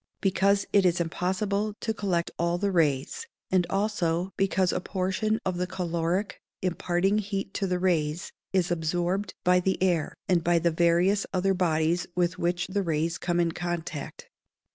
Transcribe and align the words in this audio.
_Because 0.19 0.65
it 0.73 0.83
is 0.83 0.99
impossible 0.99 1.75
to 1.79 1.93
collect 1.93 2.31
all 2.39 2.57
the 2.57 2.71
rays, 2.71 3.27
and 3.51 3.67
also 3.69 4.33
because 4.35 4.71
a 4.71 4.79
portion 4.79 5.37
of 5.45 5.57
the 5.57 5.67
caloric, 5.67 6.41
imparting 6.63 7.19
heat 7.19 7.53
to 7.53 7.67
the 7.67 7.77
rays, 7.77 8.31
is 8.51 8.71
absorbed 8.71 9.35
by 9.43 9.59
the 9.59 9.77
air, 9.79 10.15
and 10.27 10.43
by 10.43 10.57
the 10.57 10.71
various 10.71 11.27
other 11.33 11.53
bodies 11.53 12.07
with 12.15 12.39
which 12.39 12.65
the 12.65 12.81
rays 12.81 13.19
come 13.19 13.39
in 13.39 13.51
contact. 13.51 14.27